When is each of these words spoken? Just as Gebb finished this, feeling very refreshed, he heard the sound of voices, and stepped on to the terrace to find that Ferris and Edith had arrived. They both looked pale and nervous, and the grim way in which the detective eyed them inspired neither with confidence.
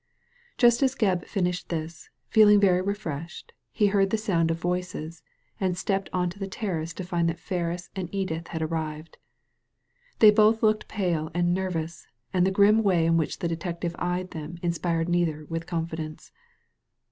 Just 0.57 0.81
as 0.81 0.95
Gebb 0.95 1.27
finished 1.27 1.69
this, 1.69 2.09
feeling 2.27 2.59
very 2.59 2.81
refreshed, 2.81 3.53
he 3.71 3.85
heard 3.85 4.09
the 4.09 4.17
sound 4.17 4.49
of 4.49 4.57
voices, 4.57 5.21
and 5.59 5.77
stepped 5.77 6.09
on 6.11 6.27
to 6.31 6.39
the 6.39 6.47
terrace 6.47 6.91
to 6.95 7.03
find 7.03 7.29
that 7.29 7.37
Ferris 7.37 7.91
and 7.95 8.09
Edith 8.11 8.47
had 8.47 8.63
arrived. 8.63 9.19
They 10.17 10.31
both 10.31 10.63
looked 10.63 10.87
pale 10.87 11.29
and 11.35 11.53
nervous, 11.53 12.07
and 12.33 12.47
the 12.47 12.49
grim 12.49 12.81
way 12.81 13.05
in 13.05 13.15
which 13.15 13.37
the 13.37 13.47
detective 13.47 13.95
eyed 13.99 14.31
them 14.31 14.57
inspired 14.63 15.07
neither 15.07 15.45
with 15.49 15.67
confidence. 15.67 16.31